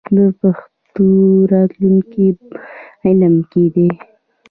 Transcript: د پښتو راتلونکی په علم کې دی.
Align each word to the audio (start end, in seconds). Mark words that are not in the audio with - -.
د 0.15 0.17
پښتو 0.39 1.07
راتلونکی 1.53 2.27
په 2.39 2.55
علم 3.05 3.35
کې 3.51 3.65
دی. 3.75 3.89